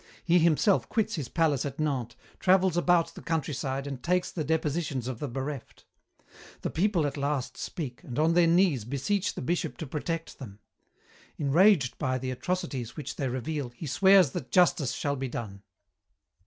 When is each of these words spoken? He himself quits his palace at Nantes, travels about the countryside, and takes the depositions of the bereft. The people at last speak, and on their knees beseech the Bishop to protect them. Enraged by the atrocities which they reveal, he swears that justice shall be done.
He 0.25 0.39
himself 0.39 0.89
quits 0.89 1.13
his 1.13 1.29
palace 1.29 1.63
at 1.63 1.79
Nantes, 1.79 2.15
travels 2.39 2.75
about 2.75 3.13
the 3.13 3.21
countryside, 3.21 3.85
and 3.85 4.01
takes 4.01 4.31
the 4.31 4.43
depositions 4.43 5.07
of 5.07 5.19
the 5.19 5.27
bereft. 5.27 5.85
The 6.61 6.71
people 6.71 7.05
at 7.05 7.17
last 7.17 7.55
speak, 7.55 8.03
and 8.03 8.17
on 8.17 8.33
their 8.33 8.47
knees 8.47 8.83
beseech 8.83 9.35
the 9.35 9.43
Bishop 9.43 9.77
to 9.77 9.85
protect 9.85 10.39
them. 10.39 10.57
Enraged 11.37 11.99
by 11.99 12.17
the 12.17 12.31
atrocities 12.31 12.97
which 12.97 13.17
they 13.17 13.27
reveal, 13.27 13.69
he 13.75 13.85
swears 13.85 14.31
that 14.31 14.49
justice 14.49 14.93
shall 14.93 15.15
be 15.17 15.29
done. 15.29 15.61